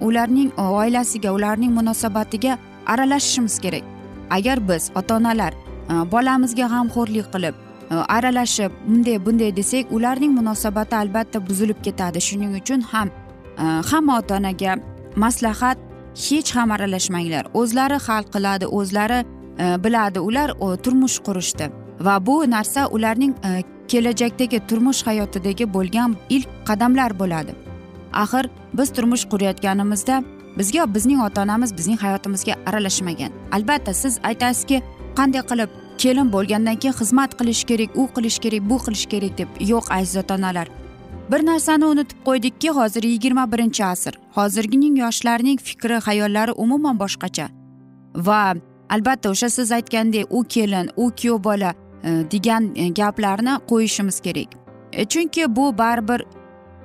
ularning 0.00 0.50
oilasiga 0.58 1.32
ularning 1.32 1.72
munosabatiga 1.78 2.58
aralashishimiz 2.86 3.58
kerak? 3.58 3.82
Agar 4.30 4.68
biz 4.68 4.90
ota 4.94 5.16
onalar 5.16 5.52
e, 5.52 5.94
bolamizga 6.12 6.66
g'amxo'rlik 6.72 7.26
qilib 7.34 7.54
e, 7.90 7.94
aralashib 7.94 8.70
bunday 8.86 9.18
bunday 9.26 9.56
desak 9.56 9.92
ularning 9.96 10.32
munosabati 10.38 10.96
albatta 10.96 11.46
buzilib 11.48 11.82
ketadi. 11.82 12.20
Shuning 12.20 12.52
uchun 12.60 12.80
ham 12.80 13.08
e, 13.08 13.64
hamma 13.90 14.18
ota 14.18 14.36
onaga 14.36 14.76
maslahat 15.16 15.87
hech 16.24 16.50
ham 16.56 16.70
aralashmanglar. 16.76 17.44
O'zlari 17.54 17.98
hal 18.06 18.24
qiladi 18.34 18.66
o'zlari 18.66 19.18
e, 19.58 19.84
biladi. 19.84 20.20
Ular 20.20 20.50
e, 20.50 20.76
turmush 20.84 21.18
qurishdi. 21.26 21.70
Va 22.00 22.26
bu 22.26 22.50
narsa 22.50 22.88
ularning 22.88 23.34
e, 23.48 23.62
kelajakdagi 23.88 24.60
turmush 24.68 25.02
hayotidagi 25.06 25.72
bo'lgan 25.74 26.16
ilk 26.28 26.48
qadamlar 26.68 27.18
bo'ladi. 27.18 27.54
Axir 28.12 28.50
biz 28.78 28.92
turmush 28.92 29.24
qurayotganimizda 29.32 30.22
bizga 30.58 30.94
bizning 30.94 31.20
ota 31.26 31.42
onamiz 31.42 31.76
bizning 31.78 31.98
hayotimizga 32.04 32.54
aralashmagan. 32.66 33.32
Albatta 33.52 33.94
siz 33.94 34.18
aytasizki 34.30 34.82
qanday 35.18 35.42
qilib 35.50 35.70
kelin 35.98 36.28
bo'lgandan 36.34 36.76
keyin 36.82 36.94
xizmat 37.00 37.34
qilish 37.38 37.62
kerak 37.70 37.96
u 38.00 38.08
qilish 38.16 38.38
kerak 38.44 38.62
bu 38.70 38.76
qilish 38.84 39.06
kerak 39.12 39.38
deb 39.38 39.48
yo'q 39.70 39.84
aziz 39.98 40.16
ota 40.22 40.34
onalar 40.38 40.68
bir 41.30 41.46
narsani 41.46 41.84
unutib 41.84 42.18
qo'ydikki 42.24 42.70
hozir 42.70 43.02
yigirma 43.02 43.52
birinchi 43.52 43.84
asr. 43.84 44.14
Hozirgining 44.32 44.98
yoshlarning 44.98 45.60
fikri 45.60 45.94
hayollari 45.94 46.52
umuman 46.52 46.98
boshqacha. 46.98 47.48
Va 48.14 48.54
albatta 48.90 49.30
o'sha 49.30 49.50
siz 49.50 49.72
aytgandek 49.72 50.26
u 50.30 50.44
kelin 50.44 50.90
u 50.96 51.10
kuyov 51.10 51.44
bola 51.44 51.74
e, 52.04 52.10
degan 52.32 52.72
e, 52.76 52.88
gaplarni 52.88 53.58
qo'yishimiz 53.70 54.20
kerak. 54.20 54.48
E, 54.92 55.04
chunki 55.04 55.56
bu 55.56 55.78
baribir 55.78 56.24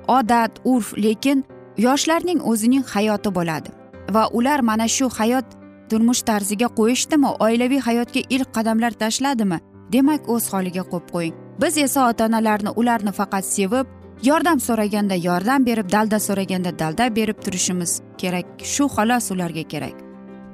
odat 0.08 0.60
urf 0.64 0.94
lekin 0.98 1.44
yoshlarning 1.78 2.40
o'zining 2.44 2.84
hayoti 2.84 3.34
bo'ladi. 3.34 3.68
Va 4.10 4.28
ular 4.32 4.60
mana 4.60 4.88
shu 4.88 5.08
hayot 5.18 5.44
turmush 5.90 6.22
tarziga 6.22 6.68
qo'yishdimi 6.78 7.30
oilaviy 7.40 7.80
hayotga 7.80 8.20
ilk 8.30 8.54
qadamlar 8.54 8.90
tashladimi 8.90 9.58
demak 9.92 10.28
o'z 10.28 10.52
holiga 10.52 10.82
qo'yib 10.92 11.10
qo'ying. 11.14 11.34
Biz 11.60 11.78
esa 11.78 12.08
ota 12.10 12.26
onalarni 12.26 12.70
ularni 12.80 13.12
faqat 13.12 13.44
sevib 13.44 13.86
yordam 14.24 14.60
so'raganda 14.60 15.14
yordam 15.14 15.66
berib 15.66 15.90
dalda 15.92 16.18
so'raganda 16.20 16.78
dalda 16.78 17.16
berib 17.16 17.38
turishimiz 17.44 18.00
kerak. 18.18 18.46
Shu 18.62 18.84
xolos 18.84 19.30
ularga 19.34 19.64
kerak. 19.72 19.96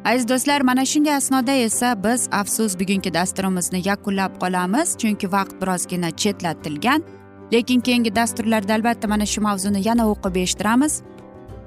Aziz 0.05 0.29
do'stlar 0.29 0.61
mana 0.61 0.85
shunday 0.85 1.15
asnoda 1.15 1.53
esa 1.53 2.05
biz 2.05 2.29
afsus 2.33 2.73
bugungi 2.81 3.15
dasturimizni 3.15 3.81
yakunlab 3.89 4.33
qolamiz 4.43 4.97
chunki 5.01 5.33
vaqt 5.33 5.55
birozgina 5.63 6.11
chetlatilgan. 6.11 7.01
Lekin 7.53 7.81
keyingi 7.81 8.17
dasturlarda 8.17 8.75
albatta 8.75 9.09
mana 9.09 9.27
shu 9.27 9.41
mavzuni 9.41 9.89
yana 9.89 10.05
o'qib 10.13 10.37
eshittiramiz. 10.37 11.03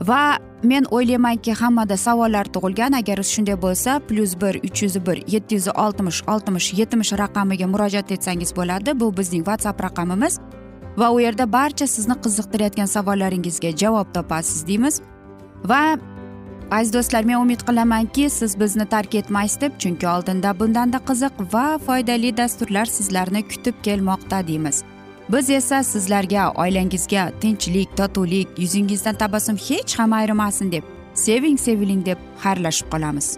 Va 0.09 0.37
men 0.63 0.83
o'ylaymanki 0.95 1.53
hammada 1.61 1.97
savollar 1.97 2.45
tug'ilgan. 2.55 2.91
Agar 2.99 3.17
shunday 3.33 3.57
bo'lsa 3.65 3.99
plyus 4.07 4.33
bir 4.41 4.55
uch 4.67 4.83
yuz 4.83 4.95
bir 5.05 5.17
yetti 5.33 5.55
yuz 5.55 5.67
oltmish 5.67 6.19
oltmish 6.27 6.73
yetmish 6.79 7.13
raqamiga 7.23 7.67
murojaat 7.67 8.11
etsangiz 8.11 8.55
bo'ladi. 8.55 8.99
Bu 8.99 9.17
bizning 9.17 9.43
whatsapp 9.47 9.83
raqamimiz. 9.83 10.39
Va 10.97 11.11
u 11.11 11.19
yerda 11.19 11.51
barcha 11.51 11.87
sizni 11.87 12.15
qiziqtirayotgan 12.25 12.89
savollaringizga 12.95 13.71
javob 13.83 14.13
topasiz 14.13 14.67
deymiz. 14.67 15.01
Va 15.65 15.97
aziz 16.71 16.93
do'stlar 16.93 17.23
men 17.23 17.41
umid 17.41 17.61
qilamanki 17.67 18.29
siz 18.29 18.59
bizni 18.59 18.85
tark 18.85 19.15
etmaysiz 19.15 19.61
deb 19.61 19.77
chunki 19.79 20.07
oldinda 20.07 20.59
bundanda 20.59 20.99
qiziq 21.09 21.45
va 21.53 21.67
foydali 21.85 22.37
dasturlar 22.37 22.85
sizlarni 22.85 23.47
kutib 23.47 23.75
kelmoqda 23.83 24.47
deymiz. 24.47 24.83
Biz 25.29 25.49
esa 25.49 25.83
sizlarga 25.83 26.51
oilangizga 26.51 27.31
tinchlik 27.41 27.97
totuvlik 27.97 28.59
yuzingizdan 28.59 29.15
tabassum 29.15 29.57
hech 29.67 29.99
ham 29.99 30.13
ayrimasin 30.13 30.71
deb 30.71 30.83
seving 31.13 31.57
seviling 31.59 32.05
deb 32.05 32.17
xayrlashib 32.43 32.91
qolamiz. 32.91 33.37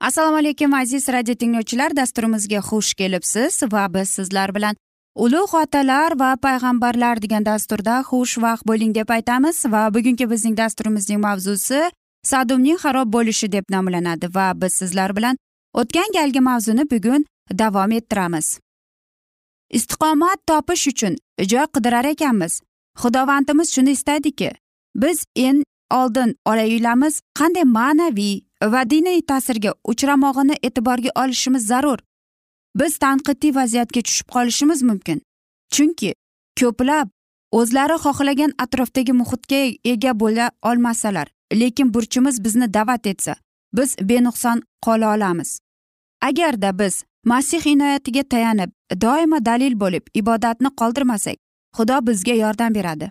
Assalomu 0.00 0.36
alaykum 0.36 0.74
aziz 0.74 1.08
radio 1.08 1.34
tinglovchilar. 1.34 1.96
Dasturimizga 1.96 2.60
xush 2.68 2.94
kelibsiz 2.94 3.62
va 3.72 3.94
biz 3.94 4.08
sizlar 4.08 4.54
bilan 4.54 4.76
ulug' 5.14 5.54
otalar 5.62 6.18
va 6.20 6.36
payg'ambarlar 6.36 7.22
degan 7.22 7.44
dasturda 7.44 8.00
xushvaqt 8.10 8.64
bo'ling 8.70 8.94
deb 8.94 9.08
aytamiz 9.16 9.64
va 9.72 9.82
bugungi 9.94 10.30
bizning 10.30 10.56
dasturimizning 10.56 11.20
mavzusi 11.26 11.80
sadumning 12.30 12.78
xarob 12.84 13.12
bo'lishi 13.16 13.52
deb 13.52 13.64
nomlanadi 13.74 14.34
va 14.34 14.52
biz 14.62 14.72
sizlar 14.72 15.16
bilan 15.16 15.36
o'tgan 15.80 16.08
galgi 16.16 16.40
mavzuni 16.40 16.90
bugun 16.90 17.24
davom 17.62 17.92
ettiramiz. 17.92 18.58
Istiqomat 19.70 20.38
topish 20.46 20.88
uchun 20.92 21.16
joy 21.50 21.66
qidirar 21.74 22.04
ekanmiz. 22.04 22.60
Xudovandimiz 23.02 23.68
shuni 23.74 23.90
istaydiki 23.90 24.50
biz 24.94 25.24
en 25.36 25.62
oldin 25.98 26.36
olayilamiz 26.50 27.20
qanday 27.38 27.64
ma'naviy 27.64 28.36
va 28.72 28.90
diniy 28.90 29.20
ta'sirga 29.30 29.74
uchramog'ini 29.84 30.56
e'tiborga 30.62 31.10
olishimiz 31.22 31.66
zarur. 31.66 31.98
Biz 32.74 32.98
tanqidiy 32.98 33.54
vaziyatga 33.54 34.00
tushib 34.06 34.28
qolishimiz 34.34 34.82
mumkin. 34.82 35.22
Chunki 35.74 36.14
ko'plab 36.60 37.08
o'zlari 37.58 37.96
xohlagan 38.04 38.52
atrofdagi 38.64 39.12
muhitga 39.20 39.60
ega 39.92 40.12
bo'la 40.20 40.50
olmasalar 40.62 41.28
lekin 41.60 41.94
burchimiz 41.94 42.44
bizni 42.44 42.74
da'vat 42.74 43.06
etsa 43.06 43.34
biz 43.72 43.96
benuqson 44.02 44.62
qola 44.84 45.14
olamiz. 45.16 45.58
Agarda 46.22 46.78
biz 46.78 47.04
masih 47.24 47.66
inoyatiga 47.66 48.22
tayanib 48.22 48.70
doimo 49.00 49.44
dalil 49.44 49.80
bo'lib 49.80 50.04
ibodatni 50.14 50.70
qoldirmasak 50.80 51.36
xudo 51.76 52.06
bizga 52.06 52.34
yordam 52.34 52.74
beradi. 52.74 53.10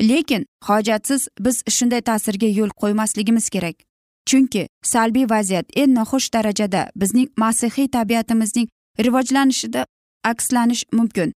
Lekin 0.00 0.46
hojatsiz 0.64 1.28
biz 1.40 1.62
shunday 1.68 2.00
ta'sirga 2.00 2.46
yo'l 2.46 2.70
qo'ymasligimiz 2.70 3.50
kerak. 3.50 3.76
Chunki 4.26 4.68
salbiy 4.82 5.26
vaziyat 5.30 5.66
eng 5.76 5.94
noxush 5.98 6.32
darajada 6.32 6.90
bizning 6.96 7.28
masihiy 7.36 7.88
tabiatimizning 7.88 8.68
rivojlanishida 9.04 9.86
akslanish 10.24 10.84
mumkin. 10.92 11.32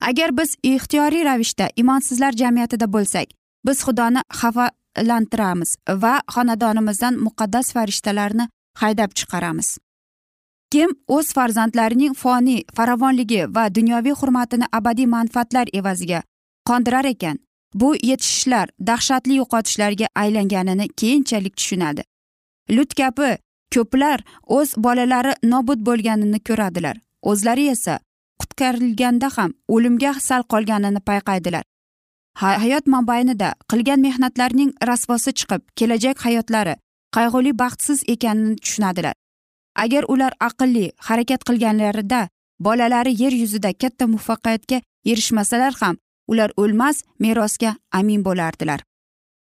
Agar 0.00 0.36
biz 0.38 0.56
ixtiyoriy 0.62 1.24
ravishda 1.24 1.68
imonsizlar 1.76 2.32
jamiyatida 2.32 2.92
bo'lsak 2.92 3.28
biz 3.66 3.78
xudoni 3.86 4.20
xafalantiramiz 4.40 5.76
va 5.88 6.14
xonadonimizdan 6.34 7.14
muqaddas 7.26 7.72
farishtalarni 7.72 8.48
haydab 8.80 9.10
chiqaramiz. 9.18 9.78
Kim 10.72 10.90
o'z 11.08 11.32
farzandlarining 11.32 12.14
foniy 12.14 12.62
farovonligi 12.76 13.42
va 13.56 13.74
dunyoviy 13.74 14.14
hurmatini 14.20 14.66
abadiy 14.72 15.06
manfaatlar 15.06 15.66
evaziga 15.72 16.22
qondirar 16.68 17.04
ekan 17.04 17.38
bu 17.74 17.94
yetishishlar 18.02 18.68
dahshatli 18.86 19.34
yo'qotishlarga 19.40 20.06
aylanganini 20.14 20.88
keyinchalik 20.88 21.56
tushunadi. 21.56 22.02
Lut 22.70 22.94
kabi 22.94 23.38
ko'plar 23.74 24.24
o'z 24.46 24.74
bolalari 24.76 25.34
nobud 25.42 25.80
bo'lganini 25.88 26.40
ko'radilar. 26.48 26.96
O'zlari 27.22 27.68
esa 27.74 27.98
qutqarilganda 28.40 29.28
ham 29.36 29.50
o'limga 29.68 30.12
sal 30.20 30.42
qolganini 30.52 31.00
payqaydilar. 31.08 31.64
Hayot 32.42 32.86
mobaynida 32.94 33.54
qilgan 33.70 34.00
mehnatlarining 34.06 34.70
rasvosi 34.90 35.32
chiqib 35.38 35.62
kelajak 35.78 36.24
hayotlari 36.26 36.74
qayg'uli 37.16 37.52
baxtsiz 37.58 38.02
ekanini 38.14 38.56
tushunadilar. 38.64 39.14
Agar 39.84 40.04
ular 40.08 40.32
aqlli 40.48 40.86
harakat 41.08 41.40
qilganlarida 41.48 42.28
bolalari 42.66 43.12
yer 43.22 43.32
yuzida 43.42 43.72
katta 43.82 44.06
muvaffaqiyatga 44.06 44.80
erishmasalar 45.10 45.74
ham 45.80 45.96
ular 46.28 46.50
o'lmas 46.56 47.02
merosga 47.18 47.76
amin 47.92 48.24
bo'lardilar. 48.24 48.80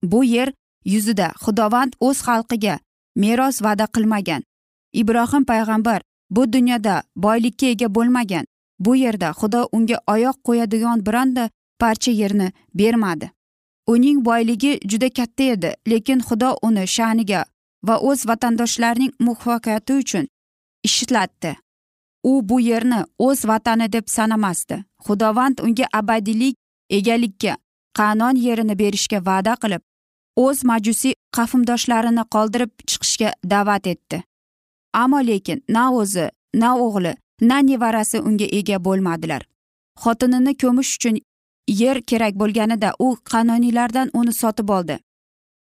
Bu 0.02 0.24
yer 0.24 0.52
yuzida 0.84 1.32
xudovand 1.44 1.92
o'z 2.00 2.18
xalqiga 2.26 2.78
meros 3.16 3.62
va'da 3.62 3.86
qilmagan. 3.94 4.42
Ibrohim 4.92 5.44
payg'ambar 5.44 6.00
bu 6.30 6.52
dunyoda 6.52 7.02
boylikka 7.16 7.66
ega 7.66 7.94
bo'lmagan. 7.94 8.44
Bu 8.78 8.96
yerda 8.96 9.30
xudo 9.40 9.68
unga 9.72 9.98
oyoq 10.06 10.36
qo'yadigan 10.46 11.06
bironta 11.06 11.50
parcha 11.78 12.10
yerni 12.10 12.52
bermadi. 12.74 13.30
Uning 13.86 14.24
boyligi 14.24 14.78
juda 14.90 15.08
katta 15.10 15.44
edi 15.54 15.70
lekin 15.90 16.20
xudo 16.28 16.50
uni 16.62 16.86
sha'niga 16.86 17.44
va 17.86 17.96
o'z 17.98 18.20
vatandoshlarining 18.28 19.12
muvaffaqiyati 19.20 19.92
uchun 20.02 20.26
ishlatdi. 20.84 21.56
U 22.22 22.48
bu 22.48 22.60
yerni 22.60 23.04
o'z 23.18 23.44
vatani 23.44 23.92
deb 23.92 24.06
sanamasdi. 24.06 24.84
Xudovand 25.06 25.60
unga 25.64 25.86
abadiylik 25.92 26.56
egalikka 26.98 27.56
qanon 27.98 28.36
yerini 28.46 28.74
berishga 28.82 29.18
va'da 29.28 29.54
qilib 29.62 29.82
o'z 30.44 30.58
majusiy 30.70 31.14
qavmdoshlarini 31.36 32.24
qoldirib 32.34 32.72
chiqishga 32.88 33.30
da'vat 33.52 33.86
etdi. 33.86 34.22
Ammo 35.02 35.20
lekin 35.30 35.62
na 35.68 35.84
o'zi 36.00 36.26
na 36.62 36.70
o'g'li 36.86 37.12
na 37.40 37.58
nevarasi 37.68 38.18
unga 38.28 38.46
ega 38.58 38.78
bo'lmadilar. 38.86 39.42
Xotinini 40.02 40.52
ko'mish 40.62 40.92
uchun 40.96 41.20
yer 41.82 42.02
kerak 42.10 42.34
bo'lganida 42.42 42.90
u 42.98 43.08
qanoniylardan 43.30 44.10
uni 44.14 44.32
sotib 44.32 44.68
oldi. 44.76 44.98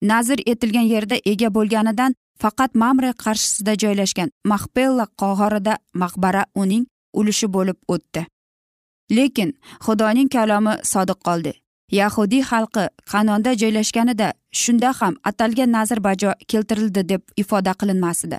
Nazr 0.03 0.39
etilgan 0.47 0.87
yerda 0.95 1.17
ega 1.33 1.49
bo'lganidan 1.57 2.15
faqat 2.43 2.75
mamre 2.75 3.11
qarshisida 3.25 3.73
joylashgan 3.83 4.31
maxpella 4.51 5.07
qog'orida 5.21 5.75
maqbara 6.03 6.43
uning 6.55 6.85
ulushi 7.19 7.47
bo'lib 7.57 7.79
o'tdi. 7.95 8.27
Lekin 9.11 9.51
xudoning 9.85 10.29
kalomi 10.29 10.75
sodiq 10.93 11.21
qoldi. 11.27 11.53
Yahudiy 11.93 12.43
xalqi 12.51 12.85
qanonda 13.13 13.53
joylashganida 13.61 14.33
shunda 14.53 14.93
ham 15.01 15.15
atalgan 15.25 15.71
nazr 15.73 16.01
bajo 16.05 16.33
keltirildi 16.49 17.09
deb 17.09 17.23
ifoda 17.37 17.73
qilinmasdi. 17.81 18.39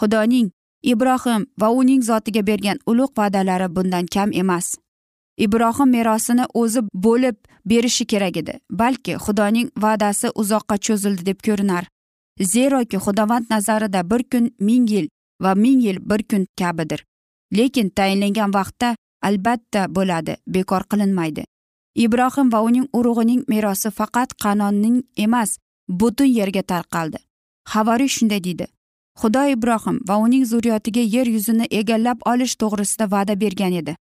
Xudoning 0.00 0.48
ibrohim 0.82 1.42
va 1.60 1.68
uning 1.70 2.02
zotiga 2.02 2.42
bergan 2.46 2.78
ulug' 2.90 3.16
va'dalari 3.18 3.68
bundan 3.76 4.06
kam 4.14 4.30
emas. 4.32 4.76
Ibrohim 5.38 5.90
merosini 5.90 6.44
o'zi 6.54 6.80
bo'lib 6.94 7.36
berishi 7.70 8.04
kerak 8.06 8.36
edi 8.36 8.54
balki 8.70 9.14
xudoning 9.24 9.68
va'dasi 9.84 10.28
uzoqqa 10.40 10.76
cho'zildi 10.86 11.26
deb 11.26 11.38
ko'rinar. 11.46 11.84
Zeroki 12.52 12.96
xudovand 13.04 13.46
nazarida 13.50 14.10
bir 14.10 14.22
kun 14.32 14.50
ming 14.60 14.90
yil 14.90 15.06
va 15.42 15.54
ming 15.54 15.80
yil 15.86 15.98
bir 16.10 16.22
kun 16.30 16.46
kabidir. 16.58 17.04
Lekin 17.56 17.88
tayinlangan 17.90 18.54
vaqtda 18.54 18.96
albatta 19.22 19.86
bo'ladi 19.94 20.36
bekor 20.46 20.82
qilinmaydi. 20.90 21.44
Ibrohim 21.94 22.52
va 22.52 22.60
uning 22.62 22.86
urug'ining 22.92 23.44
merosi 23.48 23.90
faqat 23.90 24.34
qanonning 24.42 25.02
emas 25.16 25.58
butun 25.88 26.26
yerga 26.38 26.62
tarqaldi. 26.62 27.18
Havoriy 27.72 28.08
shunday 28.08 28.44
deydi. 28.44 28.66
Xudo 29.20 29.42
ibrohim 29.54 29.96
va 30.08 30.16
uning 30.24 30.44
zurriyotiga 30.50 31.02
yer 31.14 31.26
yuzini 31.26 31.66
egallab 31.80 32.18
olish 32.32 32.54
to'g'risida 32.60 33.10
va'da 33.14 33.34
bergan 33.40 33.72
edi. 33.80 33.96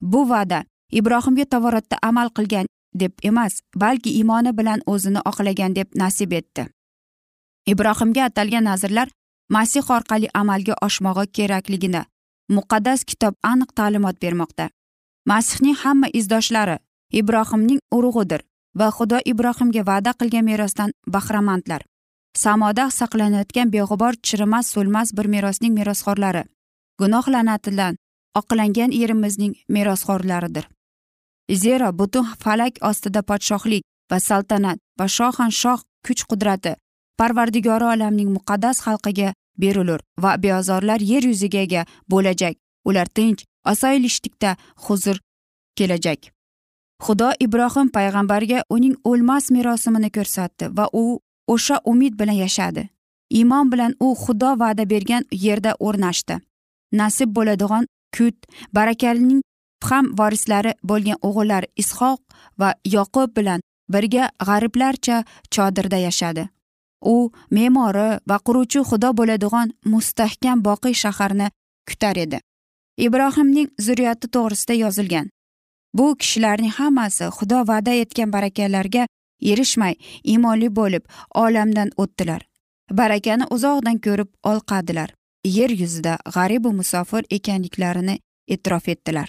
Bu 0.00 0.28
va'da 0.28 0.62
ibrohimga 0.90 1.44
tovoratda 1.44 1.98
amal 2.02 2.28
qilgan 2.36 2.66
deb 2.94 3.12
emas 3.22 3.60
balki 3.76 4.10
iymoni 4.20 4.56
bilan 4.58 4.80
o'zini 4.86 5.20
oqlagan 5.30 5.74
deb 5.76 5.88
nasib 6.02 6.32
etdi. 6.32 6.68
Ibrohimga 7.66 8.24
atalgan 8.30 8.64
nazrlar 8.64 9.08
masih 9.50 9.90
orqali 9.96 10.28
amalga 10.34 10.74
oshmog'i 10.86 11.26
kerakligini 11.36 12.02
muqaddas 12.48 13.04
kitob 13.04 13.34
aniq 13.42 13.70
ta'limot 13.74 14.16
bermoqda. 14.22 14.68
Masihning 15.26 15.76
hamma 15.82 16.08
izdoshlari 16.12 16.78
ibrohimning 17.20 17.80
urug'idir 17.96 18.42
va 18.78 18.88
xudo 18.96 19.18
ibrohimga 19.24 19.82
va'da 19.90 20.12
qilgan 20.18 20.44
merosdan 20.44 20.90
bahramandlar. 21.06 21.82
Samoda 22.36 22.90
saqlanayotgan 22.90 23.70
beg'ubor 23.74 24.14
chirimas 24.26 24.66
so'lmas 24.74 25.08
bir 25.16 25.26
merosning 25.34 25.72
merosxo'rlari 25.78 26.44
gunoh 26.98 27.26
la'natidan 27.34 27.96
oqlangan 28.40 28.90
yerimizning 29.00 29.54
merosxo'rlaridir. 29.68 30.66
Zero 31.62 31.88
butun 31.98 32.26
falak 32.42 32.74
ostida 32.90 33.22
podshohlik 33.22 33.82
va 34.10 34.18
saltanat 34.20 34.78
va 34.98 35.06
shohan 35.16 35.50
shoh 35.60 35.80
kuch 36.06 36.22
qudrati 36.30 36.72
parvardigori 37.18 37.86
olamning 37.94 38.30
muqaddas 38.36 38.76
xalqiga 38.84 39.32
berilur 39.58 40.00
va 40.18 40.36
beozorlar 40.42 41.00
yer 41.00 41.22
yuziga 41.22 41.84
bo'lajak. 42.08 42.56
Ular 42.84 43.06
tinch 43.06 43.44
osoyishlikda 43.64 44.56
huzur 44.76 45.18
kelajak. 45.76 46.20
Xudo 47.04 47.32
ibrohim 47.40 47.88
payg'ambarga 47.96 48.62
uning 48.70 48.96
o'lmas 49.04 49.50
merosimini 49.50 50.10
ko'rsatdi 50.16 50.68
va 50.76 50.88
u 50.92 51.20
o'sha 51.48 51.80
umid 51.84 52.18
bilan 52.20 52.38
yashadi. 52.44 52.88
Iymon 53.30 53.72
bilan 53.72 53.92
u 54.00 54.14
xudo 54.14 54.50
va'da 54.62 54.84
bergan 54.90 55.24
yerda 55.30 55.72
o'rnashdi. 55.80 56.38
Nasib 56.92 57.28
bo'ladigan 57.36 57.84
kut 58.16 58.36
barakalining 58.76 59.42
ham 59.90 60.04
vorislari 60.18 60.72
bo'lgan 60.90 61.18
o'g'illar 61.28 61.64
ishoq 61.82 62.20
va 62.60 62.70
yoqub 62.96 63.36
bilan 63.38 63.60
birga 63.94 64.24
g'ariblarcha 64.48 65.16
chodirda 65.54 65.98
yashadi. 66.06 66.48
U 67.04 67.30
me'mori 67.50 68.08
va 68.28 68.38
quruvchi 68.46 68.80
xudo 68.90 69.10
bo'ladigan 69.18 69.72
mustahkam 69.92 70.64
boqiy 70.68 70.94
shaharni 71.02 71.48
kutar 71.88 72.16
edi. 72.24 72.38
Ibrohimning 73.06 73.68
zurriyati 73.86 74.26
to'g'risida 74.34 74.74
yozilgan. 74.84 75.26
Bu 75.94 76.06
kishilarning 76.20 76.72
hammasi 76.78 77.24
xudo 77.38 77.58
va'da 77.70 77.92
etgan 78.02 78.32
barakalarga 78.34 79.06
erishmay 79.50 79.94
iymonli 80.24 80.68
bo'lib 80.78 81.04
olamdan 81.44 81.90
o'tdilar. 82.02 82.42
Barakani 82.90 83.44
uzoqdan 83.56 83.98
ko'rib 84.06 84.30
olqadilar. 84.50 85.14
Yer 85.44 85.70
yuzida 85.70 86.18
g'aribu 86.34 86.72
musofir 86.72 87.24
ekanliklarini 87.30 88.18
e'tirof 88.48 88.88
etdilar. 88.88 89.28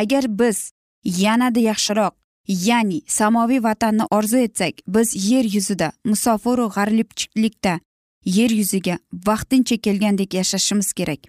Agar 0.00 0.24
biz 0.40 0.70
yanada 1.04 1.60
yaxshiroq 1.60 2.14
ya'ni 2.48 3.02
samoviy 3.06 3.62
vatanni 3.62 4.04
orzu 4.10 4.36
etsak 4.36 4.74
biz 4.86 5.30
yer 5.30 5.44
yuzida 5.44 5.92
musofiru 6.04 6.68
g'arlibchilikda 6.76 7.80
yer 8.24 8.50
yuziga 8.50 8.98
vaqtincha 9.26 9.76
kelgandek 9.76 10.34
yashashimiz 10.34 10.92
kerak. 10.92 11.20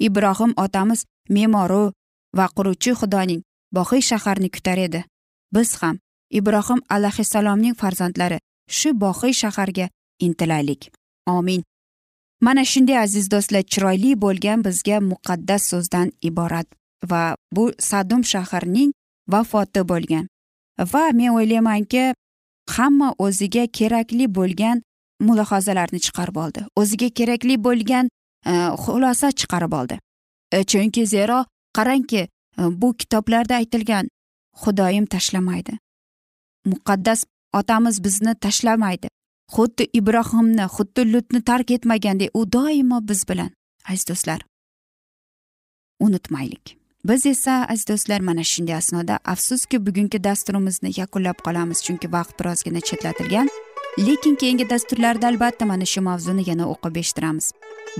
Ibrohim 0.00 0.52
otamiz 0.56 1.04
me'moru 1.28 1.92
va 2.36 2.46
quruvchi 2.56 2.92
xudoning 3.00 3.42
boqiy 3.72 4.02
shaharni 4.10 4.50
kutar 4.50 4.78
edi. 4.78 5.04
Biz 5.54 5.82
ham 5.82 5.98
ibrohim 6.30 6.80
alayhissalomning 6.90 7.74
farzandlari 7.74 8.38
shu 8.70 9.00
boqiy 9.00 9.32
shaharga 9.32 9.88
intilaylik. 10.20 10.90
Omin 11.26 11.62
mana 12.40 12.64
shunday 12.64 12.98
aziz 12.98 13.30
do'stlar 13.30 13.62
chiroyli 13.62 14.10
bo'lgan 14.24 14.64
bizga 14.66 15.00
muqaddas 15.10 15.62
so'zdan 15.70 16.08
iborat 16.28 16.66
va 17.10 17.22
bu 17.52 17.72
sadum 17.78 18.22
shaharning 18.24 18.92
vafoti 19.32 19.82
bo'lgan. 19.90 20.28
Va 20.78 21.10
men 21.12 21.34
o'ylaymanki 21.38 22.14
hamma 22.76 23.14
o'ziga 23.18 23.66
kerakli 23.78 24.26
bo'lgan 24.38 24.82
mulohazalarni 25.20 26.00
chiqarib 26.06 26.36
oldi. 26.44 26.60
O'ziga 26.76 27.08
kerakli 27.18 27.56
bo'lgan 27.66 28.08
e, 28.46 28.52
xulosa 28.84 29.30
chiqarib 29.40 29.72
oldi. 29.72 29.98
E, 30.52 30.64
chunki 30.64 31.06
zero 31.06 31.44
qarangki 31.76 32.22
e, 32.22 32.28
bu 32.80 32.96
kitoblarda 32.96 33.54
aytilgan 33.60 34.08
xudoyim 34.62 35.06
tashlamaydi. 35.06 35.78
Muqaddas 36.66 37.24
otamiz 37.52 38.04
bizni 38.04 38.34
tashlamaydi. 38.34 39.08
Xuddi 39.54 39.84
ibrohimni 39.92 40.66
xuddi 40.76 41.12
lutni 41.12 41.40
tark 41.42 41.70
etmagandek 41.70 42.30
u 42.34 42.52
doimo 42.52 42.98
biz 43.08 43.28
bilan. 43.28 43.50
Aziz 43.88 44.08
do'stlar 44.08 44.40
unutmaylik. 46.00 46.78
Biz 47.04 47.26
esa 47.26 47.66
aziz 47.68 47.88
do'stlar 47.88 48.20
mana 48.20 48.44
shunday 48.44 48.74
asnoda 48.74 49.18
afsuski 49.24 49.86
bugungi 49.86 50.24
dasturimizni 50.24 50.90
yakunlab 50.96 51.38
qolamiz 51.46 51.82
chunki 51.82 52.12
vaqt 52.12 52.40
birozgina 52.40 52.80
chetlatilgan. 52.80 53.48
Lekin 53.98 54.34
keyingi 54.34 54.70
dasturlarda 54.70 55.26
albatta 55.26 55.66
mana 55.66 55.84
shu 55.84 56.00
mavzuni 56.00 56.50
yana 56.50 56.64
o'qib 56.72 56.96
eshittiramiz. 56.96 57.52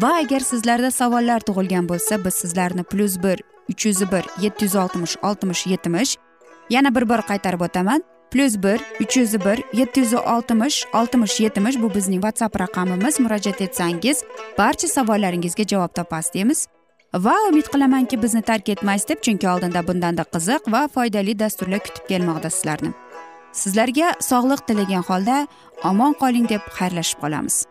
Va 0.03 0.11
agar 0.23 0.41
sizlarda 0.41 0.91
savollar 0.91 1.41
tug'ilgan 1.41 1.89
bo'lsa 1.89 2.25
biz 2.25 2.35
sizlarni 2.35 2.83
plyus 2.83 3.23
bir 3.23 3.43
uch 3.71 3.87
yuz 3.87 4.01
bir 4.13 4.25
yetti 4.45 4.65
yuz 4.65 4.75
oltmish 4.77 5.17
oltmish 5.23 5.67
yetmish 5.67 6.17
yana 6.71 6.95
bir 6.95 7.09
bor 7.09 7.23
qaytarib 7.31 7.61
o'taman. 7.61 8.03
Plyus 8.31 8.63
bir 8.63 8.81
uch 9.03 9.17
yuz 9.17 9.35
bir 9.45 9.59
yetti 9.73 10.01
yuz 10.01 10.15
oltmish 10.15 10.85
oltmish 10.95 11.41
yetmish 11.41 11.77
bu 11.83 11.95
bizning 11.95 12.23
whatsapp 12.23 12.61
raqamimiz. 12.61 13.21
Murojaat 13.21 13.61
etsangiz 13.61 14.25
barcha 14.59 14.89
savollaringizga 14.89 15.65
javob 15.65 15.95
topasiz 15.95 16.35
deymiz. 16.35 16.67
Va 17.15 17.35
umid 17.49 17.69
qilamanki 17.73 18.23
bizni 18.23 18.43
tark 18.43 18.69
etmaysiz 18.69 19.09
deb 19.09 19.23
chunki 19.23 19.49
oldinda 19.49 19.87
bundanda 19.89 20.25
qiziq 20.35 20.73
va 20.73 20.89
foydali 20.95 21.39
dasturlar 21.39 21.81
kutib 21.81 22.05
kelmoqda 22.09 22.51
sizlarni. 22.51 22.93
Sizlarga 23.53 24.13
sog'liq 24.21 24.61
tilagan 24.69 25.03
holda 25.09 25.47
omon 25.85 26.13
qoling 26.21 26.49
deb 26.49 26.61
xayrlashib 26.79 27.19
qolamiz. 27.23 27.65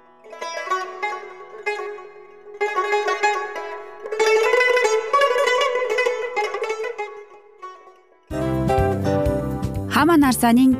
Hamma 9.95 10.17
narsaning 10.25 10.73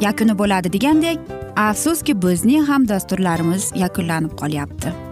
yakuni 0.00 0.34
bo'ladi 0.40 0.72
degandek 0.76 1.18
afsuski 1.56 2.12
bizning 2.22 2.68
ham 2.68 2.88
dasturlarimiz 2.88 3.72
yakunlanib 3.84 4.36
qolyapti. 4.40 5.11